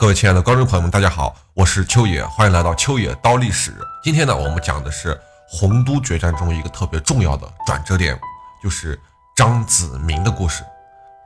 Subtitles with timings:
[0.00, 3.76] 各位亲爱的观众朋友们，大家好，我是秋野，欢迎来到秋野刀历史。
[4.02, 8.18] 今天呢，我们讲的是洪都决战中一个特别重要的转折点，
[8.62, 8.98] 就是
[9.36, 10.64] 张子明的故事。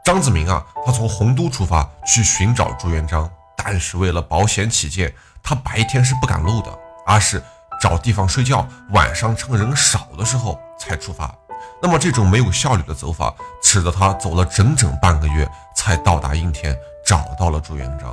[0.05, 7.41] 张子明啊，他从洪都出发去寻找朱元璋，但是为了保险起见，他白天是不敢露的，而是
[7.80, 11.33] 找地方睡觉，晚上趁人少的时候才出发。
[11.80, 18.12] 那么这种没有效率的走法，使得他走了整整半个月才到达应天，找到了朱元璋。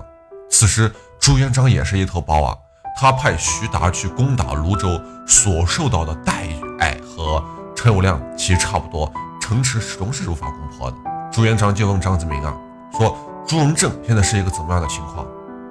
[0.52, 2.56] 此时朱元璋也是一头包啊，
[3.00, 7.44] 他派徐达去攻打泸州，所受到的待遇，哎，和
[7.74, 10.98] 陈友谅其实差不多，城池始终是无法攻破的。
[11.32, 12.54] 朱元璋就问张子明啊，
[12.98, 15.26] 说朱文正现在是一个怎么样的情况？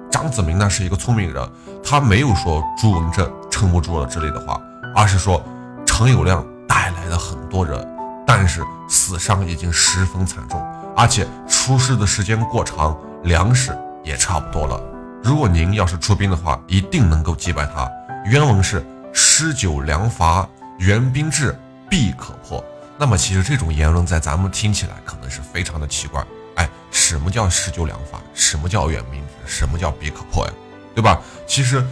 [0.09, 1.49] 张子明呢是一个聪明人，
[1.83, 4.59] 他没有说朱文正撑不住了之类的话，
[4.95, 5.41] 而是说
[5.85, 7.87] 陈友谅带来了很多人。
[8.25, 10.61] 但是死伤已经十分惨重，
[10.95, 14.81] 而且出事的时间过长，粮食也差不多了。
[15.23, 17.89] 如果您要是出兵的话，一定能够击败他。
[18.25, 21.57] 原文是“施久粮乏，援兵至，
[21.89, 22.63] 必可破”。
[22.97, 26.25] 那么其实这种言论在咱们听起来可能是非常的奇怪。
[26.55, 28.19] 哎，什么叫施久粮乏？
[28.33, 29.51] 什么叫援兵至？
[29.57, 30.53] 什么叫必可破呀？
[30.93, 31.19] 对吧？
[31.47, 31.85] 其实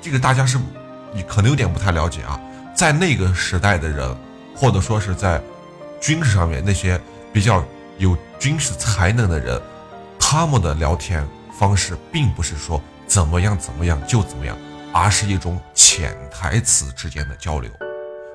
[0.00, 0.58] 这个大家是，
[1.14, 2.38] 你可能有点不太了解啊。
[2.74, 4.16] 在那个时代的人，
[4.56, 5.42] 或者说是在。
[6.00, 7.00] 军事上面那些
[7.32, 7.64] 比较
[7.96, 9.62] 有军事才能的人，
[10.18, 11.24] 他们的聊天
[11.62, 14.58] 方式并不是说怎么样怎么样就怎么样，
[14.92, 17.70] 而是一种潜台词之间的交流。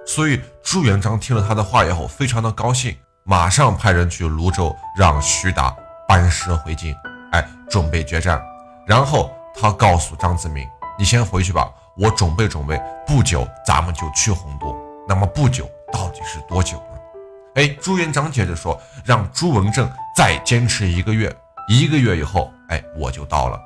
[0.05, 5.75] 所以朱元璋听了他的话以后，非常的高兴，马上派人去泸州，让徐达
[6.07, 6.95] 班师回京，
[7.33, 8.41] 哎，准备决战。
[8.85, 10.65] 然后他告诉张子明
[10.97, 14.73] ：“你先回去吧，我准备准备，不久咱们就去洪都。
[15.05, 16.97] 那么不久到底是多久呢？”
[17.61, 21.35] 哎，朱元璋接着说：“让朱文正再坚持一个月，
[21.67, 23.59] 一个月以后，哎，我就到了。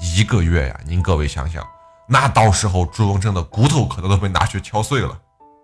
[0.00, 1.66] 一个月呀，您各位想想，
[2.08, 5.18] 那到时候朱文正的骨头可能都被拿去敲碎了，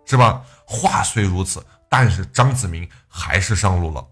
[0.05, 0.43] 是吧？
[0.65, 4.05] 话虽如此，但是张子明还是上路了。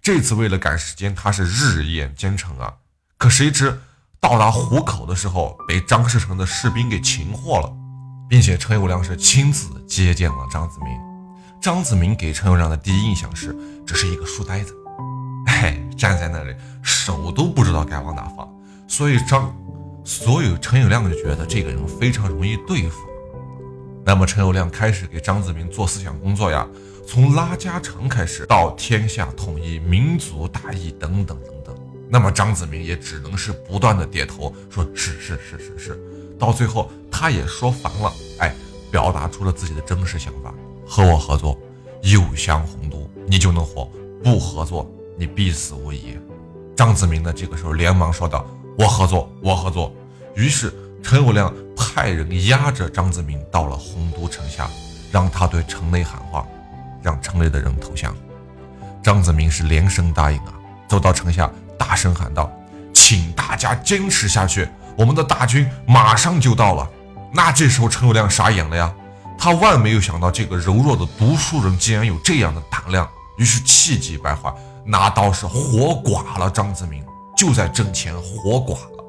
[0.00, 2.74] 这次为了赶时间，他是日夜兼程啊。
[3.18, 3.80] 可谁知
[4.20, 7.70] 到达湖口的时候，被张士诚的士兵给擒获了，
[8.28, 10.90] 并且陈友谅是亲自接见了张子明。”
[11.60, 13.54] 张子明给陈友谅的第一印象是，
[13.84, 14.72] 这是一个书呆子，
[15.60, 18.48] 哎，站在那里手都不知道该往哪放，
[18.86, 19.52] 所以张，
[20.04, 23.00] 所以陈友谅就觉得这个人非常容易对付。
[24.04, 26.66] 那么陈友谅开始给张子明做思想工作呀，
[27.06, 31.76] 从拉家常开始，到天下统一、民族大义等等等等。
[32.08, 36.00] 那么张子明也只能是不断的点头，说是是是是是，
[36.38, 38.54] 到最后他也说烦了，哎，
[38.92, 40.54] 表达出了自己的真实想法。
[40.86, 41.58] 和我合作，
[42.00, 43.90] 有降洪都，你就能活；
[44.24, 46.16] 不合作，你必死无疑。
[46.76, 48.46] 张子明呢，这个时候连忙说道
[48.78, 49.92] ：“我合作，我合作。”
[50.36, 54.70] 于是陈友谅派人押着张子明到了洪都城下，
[55.10, 56.46] 让他对城内喊话，
[57.02, 58.14] 让城内的人投降。
[59.02, 60.54] 张子明是连声答应啊，
[60.88, 62.48] 走到城下，大声喊道
[62.94, 66.88] ：“请大家坚持下去，我们的大军马上就到了。”
[67.34, 68.94] 那这时候陈友谅傻眼了呀。
[69.40, 74.52] 他万没有想到，这个柔弱的读书人竟然有这样的胆量，于是气急败坏，
[74.88, 77.04] 拿刀是活剐了张子明，
[77.36, 79.04] 就在阵前活剐了。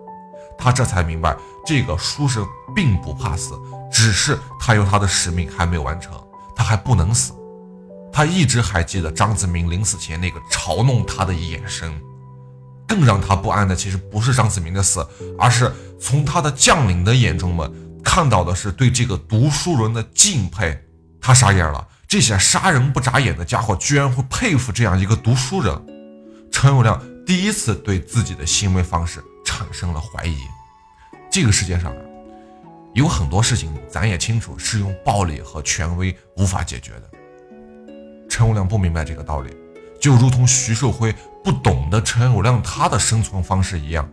[0.58, 1.34] 他这才明白，
[1.66, 2.46] 这个书生
[2.76, 3.54] 并不怕死，
[3.90, 6.14] 只是他有他的使命还没有完成，
[6.54, 7.32] 他还不能死。
[8.12, 11.90] 他一直还记得张子明临死前那个嘲弄他的眼神，
[12.86, 15.08] 更让他不安的，其实不是张子明的死，
[15.38, 17.72] 而是从他的将领的眼中们。
[18.04, 20.78] 看到的是对这个读书人的敬佩，
[21.22, 21.88] 他傻眼了。
[22.10, 25.80] 这些杀人不眨眼的家伙居然会佩服这样一个读书人。
[26.52, 30.36] 陈友谅第一次对自己的行为方式产生了怀疑。
[31.30, 32.02] 这个世界上啊，
[32.96, 37.04] 有很多事情咱也清楚是用暴力和权威无法解决的。
[38.28, 39.56] 陈友谅不明白这个道理，
[40.02, 41.14] 就如同徐寿辉
[41.44, 44.10] 不懂得陈友谅他的生存方式一样。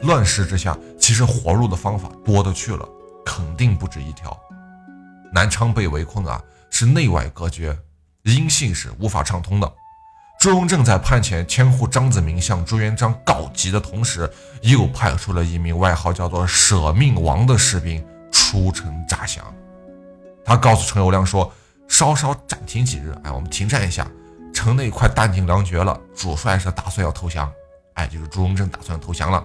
[0.00, 2.84] 乱世之下，其实活路的方法多的去了。
[3.24, 4.36] 肯定不止一条。
[5.32, 6.40] 南昌被围困啊，
[6.78, 7.74] 是内外隔绝，
[8.24, 9.72] 音信是无法畅通的。
[10.38, 14.30] 朱文正在叛前千户张子明向朱元璋告急的同时，
[14.60, 19.42] 又派出了一名外号叫做“舍命王”的士兵出城诈降。
[20.44, 21.50] 他告诉陈友谅说
[21.88, 24.06] ：“稍稍暂停几日，哎，我们停战一下，
[24.52, 27.50] 城内快弹尽粮绝了，主帅是打算要投降。
[27.94, 29.42] 哎，就是朱文正打算投降了。”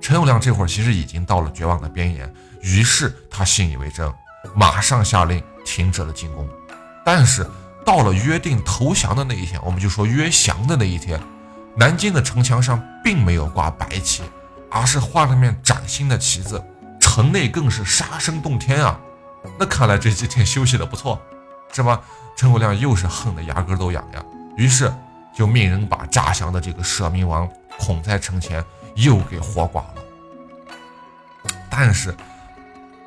[0.00, 2.32] 陈友谅这会儿其实已经到了绝望的边缘。
[2.62, 4.08] 于是他信以为真，
[4.54, 6.48] 马上下令停止了进攻。
[7.12, 7.44] 但是
[7.84, 11.20] 到了约定投降的那一天，我们就说约降的那一天，
[11.74, 14.22] 南京的城墙上并没有挂白旗，
[14.70, 16.62] 而是画了面崭新的旗子，
[17.00, 18.96] 城内更是杀声动天啊！
[19.58, 21.20] 那看来这几天休息的不错，
[21.72, 22.00] 是吧？
[22.36, 24.24] 陈友谅又是恨得牙根都痒痒，
[24.56, 24.92] 于是
[25.34, 28.64] 就命人把诈降的这个舍命王孔在城前
[28.94, 30.02] 又给活剐了。
[31.68, 32.16] 但是，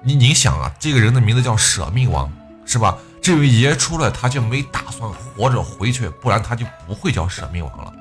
[0.01, 2.29] 你你想啊，这个人的名字叫舍命王，
[2.65, 2.97] 是吧？
[3.23, 7.93] 这位爷出来，他就没打算活着回去，不然他就不会叫舍命王了。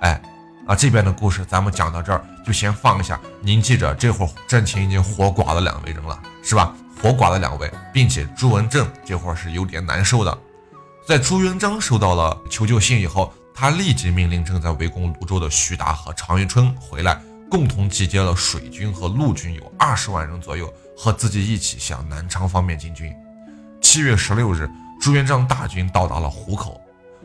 [0.00, 0.20] 哎，
[0.66, 3.20] 啊，这边的故事咱们讲到这儿就先放一下。
[3.40, 6.74] 您记着，这会儿郑情已经活剐了两位人了，是吧？
[7.00, 10.38] 活剐了两位，并且朱文正这会儿是有点难受的。
[11.06, 23.14] 在朱元璋收到了求救信以后，他立即命令正在围攻泸州的徐达和常遇春回来，共同集结了水军和陆军有二十万人左右，和自己一起向南昌方面进军。
[23.90, 24.70] 七月十六日，
[25.00, 26.78] 朱元璋大军到达了湖口。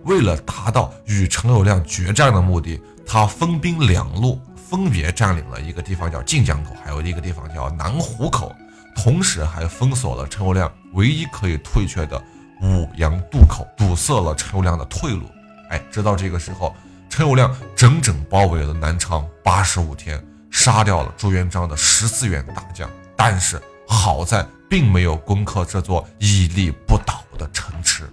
[0.05, 8.49] 为了达到与陈友谅决战的目的，他分兵两路，分别占领了一个地方叫晋江口，还有一个地方叫南湖口，
[8.95, 12.17] 同时还封锁了陈友谅唯一可以退却的
[12.61, 15.29] 武阳渡口，堵塞了陈友谅的退路。
[15.69, 16.73] 哎，直到这个时候，
[17.09, 24.47] 陈友谅整整包围了南昌八十五天，杀掉了朱元璋的十四员大将，但是好在。
[24.73, 28.09] 并没有攻克这座屹立不倒的城池。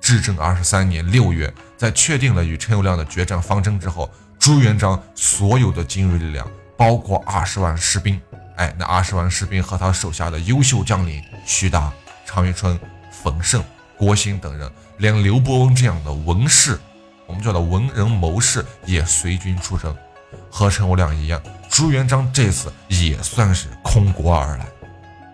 [0.00, 4.08] 至正二十三年六月，在确定了与陈友谅的决战方针之后，
[4.38, 8.20] 朱元璋所有的精锐力量，包括二十万士兵，
[8.54, 11.92] 哎，那二十万士兵和他手下的优秀将领徐达、
[12.24, 12.78] 常遇春、
[13.10, 13.60] 冯胜、
[13.96, 16.78] 郭兴等人，连刘伯温这样的文士，
[17.26, 19.92] 我们叫的文人谋士，也随军出征。
[20.52, 24.64] 和陈友谅一样，朱元璋这次也算是空国而来。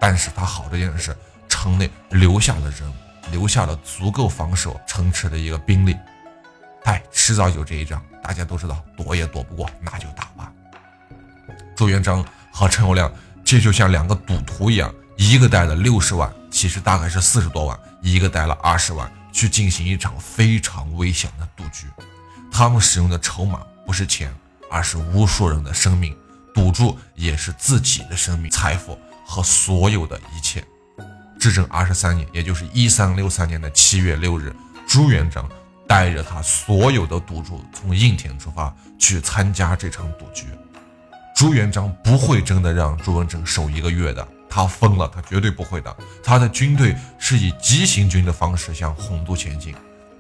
[0.07, 1.17] 但是他好的一点是，
[1.49, 2.93] 城内留下了人，
[3.31, 5.97] 留下了足够防守城池的一个兵力。
[6.83, 10.53] 哎，迟早有这一仗，大家都知道，躲也躲不过，那就打吧。
[11.75, 12.23] 朱元璋
[12.53, 13.11] 和陈友谅，
[13.43, 21.87] 这就像两个赌徒一样，一个带了六十万，其实大概是四十多万，一个带了二十万，去进行一场非常危险的赌局。
[22.53, 24.31] 他们使用的筹码不是钱，
[24.71, 26.15] 而是无数人的生命，
[26.53, 28.99] 赌注也是自己的生命、财富。
[29.25, 30.63] 和所有的一切。
[31.41, 34.55] 至正二十三年，也就是一三六三年的七月六日，
[34.87, 35.47] 朱元璋
[35.87, 40.47] 带着他所有的赌注从应天出发去参加这场赌局。
[41.37, 45.95] 朱元璋不会真的让朱文正守一个月的，他疯了，他绝对不会的。
[46.23, 49.75] 他的军队是以急行军的方式向洪都前进，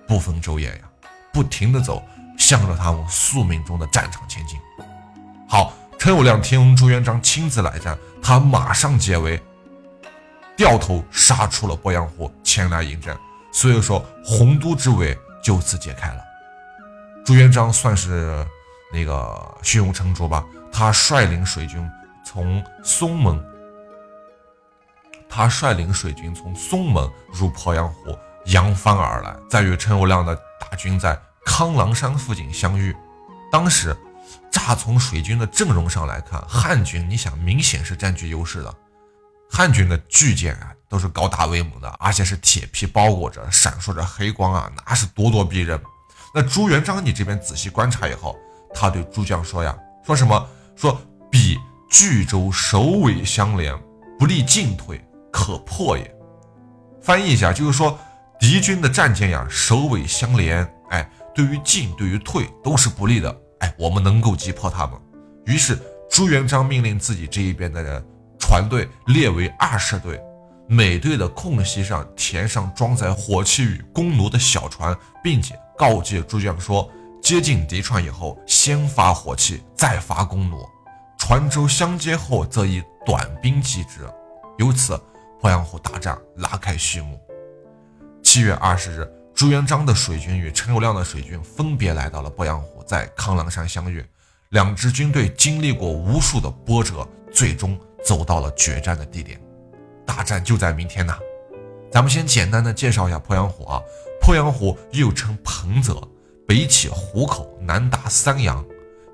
[0.06, 2.02] 不分昼夜呀，不停的走，
[2.36, 4.58] 向着他们宿命中的战场前进。
[5.48, 5.72] 好。
[6.04, 9.42] 陈友谅听朱元璋亲自来战，他马上解围，
[10.54, 13.16] 掉头杀出了鄱阳湖，前来迎战。
[13.50, 16.20] 所以说，洪都之围就此解开了。
[17.24, 18.46] 朱元璋算是
[18.92, 21.90] 那个胸有成竹吧，他率领水军
[22.22, 23.42] 从松门，
[25.26, 28.14] 他率领水军从松门入鄱阳湖，
[28.44, 32.94] 扬帆而来，再与陈友谅的大军在康郎山附近相遇。
[33.50, 33.96] 当时。
[34.50, 38.74] 乍从水军的阵容上来看，汉军你想明显是占据优势的。
[39.50, 45.80] 汉军的巨舰啊，都是高大威猛的，而且是铁皮包裹着，闪烁着黑光啊，那是咄咄逼人。
[46.34, 48.36] 那朱元璋，你这边仔细观察以后，
[48.74, 50.48] 他对诸将说呀，说什么？
[50.74, 51.56] 说彼
[51.88, 53.72] 巨舟首尾相连，
[54.18, 55.00] 不利进退，
[55.32, 56.14] 可破也。
[57.00, 57.96] 翻译一下，就是说
[58.40, 63.40] 敌军的战舰呀，首尾相连，哎，对于进，对于退都是不利的。
[63.78, 64.98] 我们能够击破他们。
[65.46, 65.78] 于是
[66.10, 68.04] 朱元璋命令自己这一边的人
[68.38, 70.20] 船队列为二十队，
[70.66, 76.90] 每队的空隙上填上装载火器与弓弩的小船，并且告诫诸将说：
[77.22, 80.68] 接近敌船以后，先发火器，再发弓弩。
[81.18, 84.00] 船舟相接后，则以短兵击之。
[84.58, 84.92] 由此，
[85.40, 87.18] 鄱阳湖大战拉开序幕。
[88.22, 92.82] 七月二十日，朱元璋的水军与陈友谅的水军分别来到了鄱阳湖。
[92.86, 94.04] 在康郎山相遇，
[94.50, 99.40] 两支军队经历过无数的波折，最终走到了决战的地点。
[100.06, 101.18] 大战就在明天呐！
[101.90, 103.80] 咱们先简单的介绍一下鄱阳湖啊。
[104.22, 106.00] 鄱阳湖又称彭泽，
[106.46, 108.64] 北起湖口，南达三阳，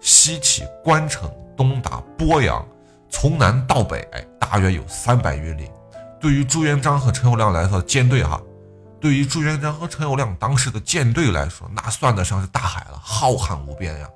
[0.00, 2.66] 西起关城，东达鄱阳，
[3.08, 4.06] 从南到北，
[4.38, 5.70] 大约有三百余里。
[6.20, 8.40] 对于朱元璋和陈友谅来说，舰队哈。
[9.00, 14.08] 对于朱元璋和陈友谅当时的舰队来说，那算得上是大海了，浩瀚无边呀。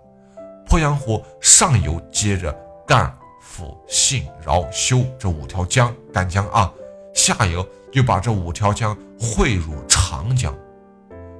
[0.68, 2.52] 鄱阳湖上游接着
[2.86, 3.10] 赣、
[3.40, 6.70] 抚、信、饶、修这五条江，赣江啊，
[7.14, 10.54] 下游又把这五条江汇入长江。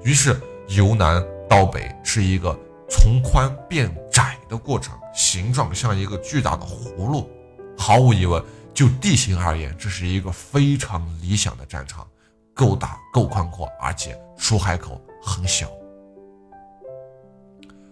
[0.03, 2.59] 于是由南到北是一个
[2.89, 7.31] 从宽变窄的过程，形状像一个巨大的葫芦。
[7.77, 12.07] 毫无疑问，就地形而言，这是一个非常理想的战场，
[12.55, 15.69] 够大、够宽阔，而且出海口很小。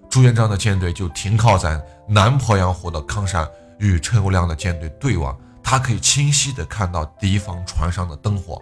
[0.08, 5.38] 朱元璋的舰队就停靠在南鄱阳湖的康山，与陈友谅的舰队对望。
[5.62, 8.60] 他可以清晰地看到敌方船上的灯火。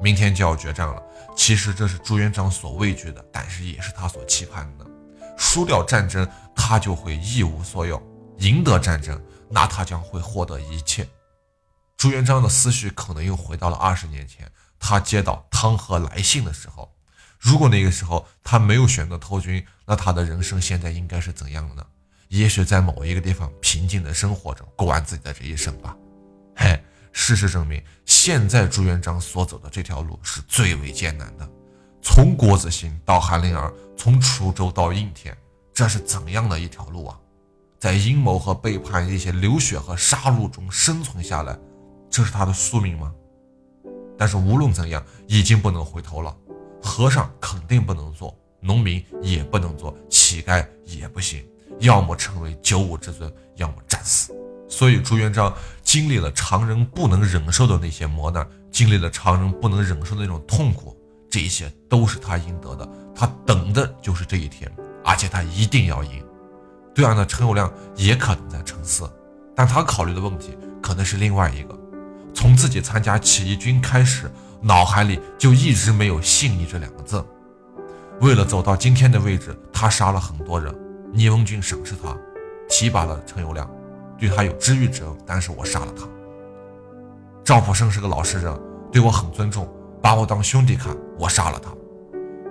[0.00, 1.02] 明天就要决战了，
[1.36, 4.86] 其实这是朱元璋所畏惧的，但是也是他所期盼的。
[5.36, 7.96] 输掉战争，他就会一无所有；
[8.38, 11.06] 赢得战争，那他将会获得一切。
[11.96, 14.50] 朱元璋的思绪可能又回到了二十年前，
[14.82, 16.92] 他接到汤和来信的时候。
[17.38, 21.86] 如果那个时候他没有选择投军，那他的人生现在应该是怎样的呢？
[22.28, 25.96] 也许在某一个地方平静的生活着，过完自己的这一生吧。
[26.56, 31.48] 嘿，事实证明，现在朱元璋所走的这条路是最为艰难的。
[32.02, 35.36] 从郭子兴到韩林儿，从楚州到应天，
[35.72, 37.18] 这是怎样的一条路啊？
[37.78, 41.58] 在阴谋和背叛、一些流血和杀戮中生存下来，
[42.08, 43.12] 这是他的宿命吗？
[44.18, 46.34] 但是无论怎样，已经不能回头了。
[46.82, 51.44] 和尚肯定不能做，农民也不能做，乞丐也不行，
[51.80, 54.34] 要么成为九五之尊，要么战死。
[54.68, 60.96] 所以朱元璋经历了常人不能忍受的那些磨难，经历了常人不能忍受的那种痛苦，
[61.30, 62.88] 这一切都是他应得的。
[63.14, 64.70] 他等的就是这一天，
[65.04, 66.24] 而且他一定要赢。
[66.94, 69.10] 对岸的陈友谅也可能在沉思，
[69.54, 71.78] 但他考虑的问题可能是另外一个：
[72.34, 74.30] 从自己参加起义军开始。
[74.64, 77.24] 脑海里就一直没有“信义”这两个字。
[78.20, 80.72] 为了走到今天的位置，他杀了很多人。
[81.12, 82.16] 聂文俊赏识他，
[82.68, 83.66] 提拔了陈友谅，
[84.16, 85.18] 对他有知遇之恩。
[85.26, 86.06] 但是我杀了他。
[87.42, 88.56] 赵普生是个老实人，
[88.92, 89.68] 对我很尊重，
[90.00, 90.96] 把我当兄弟看。
[91.18, 91.72] 我杀了他。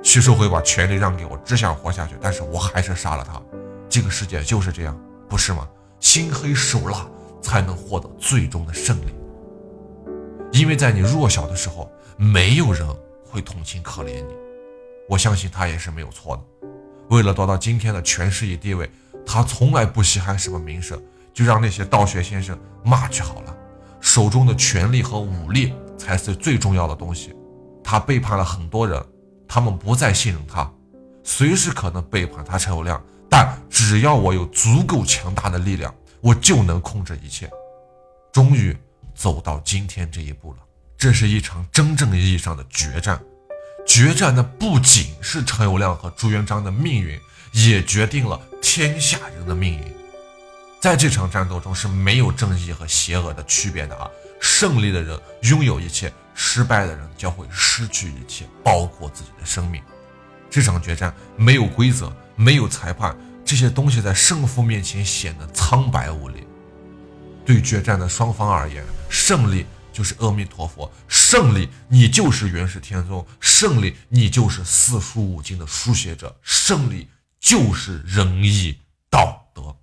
[0.04, 3.42] 徐寿辉把权力让给我，只想活下去，但是我还是杀了他。
[3.88, 5.66] 这个世界就是这样，不是吗？
[6.02, 7.08] 心黑手辣
[7.42, 9.14] 才能获得最终的胜利。
[10.52, 11.92] 因为在你弱小的时候。
[12.18, 12.88] 没有人
[13.26, 14.36] 会同情可怜你，
[15.10, 16.68] 我相信他也是没有错的。
[17.10, 18.88] 为了得到今天的权势与地位，
[19.26, 21.02] 他从来不稀罕什么名声，
[21.34, 23.58] 就让那些道学先生骂去好了。
[24.02, 27.36] 手中的权力和武力才是最重要的东西。
[27.84, 29.04] 他背叛了很多人，
[29.48, 30.72] 他们不再信任他，
[31.24, 33.02] 随时可能背叛他陈友谅。
[33.28, 35.92] 但只要我有足够强大的力量，
[36.22, 37.50] 我就能控制一切。
[38.32, 38.78] 终于
[39.22, 40.58] 走到今天这一步了。
[40.98, 43.22] 这是一场真正意义上的决战，
[43.86, 47.20] 决战的不仅是陈友谅和朱元璋的命运，
[47.52, 49.94] 也决定了天下人的命运。
[50.80, 54.10] 在这场战斗中是没有正义和邪恶的区别的啊！
[54.40, 59.80] 胜利的人拥有一切，失败的人将会失去一切，包括自己的生命。
[60.50, 66.44] 这场决战没有规则，没有裁判，这些东西在胜负面前显得苍白无力。
[67.46, 69.66] 对决战的双方而言，胜利。
[69.94, 77.10] 就是阿弥陀佛，胜利，你就是元始天尊，胜利，你就是四书五经的书写者，胜利
[77.42, 78.78] 就是仁义
[79.10, 79.76] 道德。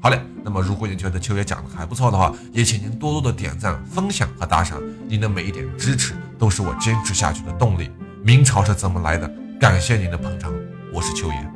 [0.00, 7.90] 好嘞，那么如果你觉得秋爷讲的还不错的话，也请您多多的点赞、分享和打赏，您的每一点支持都是我坚持下去的动力。
[8.24, 9.30] 明朝是怎么来的？
[9.60, 10.54] 感谢您的捧场，
[10.90, 11.55] 我是秋爷。